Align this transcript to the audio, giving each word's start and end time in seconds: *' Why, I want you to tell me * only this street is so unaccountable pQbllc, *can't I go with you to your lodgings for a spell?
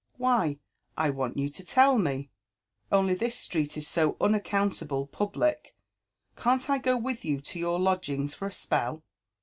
*' 0.09 0.17
Why, 0.17 0.57
I 0.97 1.11
want 1.11 1.37
you 1.37 1.47
to 1.51 1.63
tell 1.63 1.99
me 1.99 2.31
* 2.61 2.91
only 2.91 3.13
this 3.13 3.37
street 3.37 3.77
is 3.77 3.87
so 3.87 4.17
unaccountable 4.19 5.05
pQbllc, 5.07 5.57
*can't 6.35 6.67
I 6.71 6.79
go 6.79 6.97
with 6.97 7.23
you 7.23 7.39
to 7.41 7.59
your 7.59 7.79
lodgings 7.79 8.33
for 8.33 8.47
a 8.47 8.51
spell? 8.51 9.03